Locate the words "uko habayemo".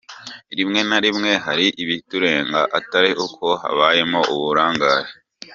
3.25-4.19